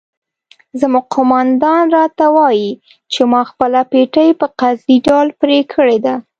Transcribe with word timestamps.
زموږ 0.79 1.05
قومندان 1.15 1.83
راته 1.97 2.25
وایي 2.37 2.69
چې 3.13 3.21
ما 3.31 3.41
خپله 3.49 3.79
پټۍ 3.91 4.29
په 4.39 4.47
قصدي 4.59 4.97
ډول 5.07 5.27
پرې 5.41 5.59
کړې 5.73 5.97
ده. 6.05 6.15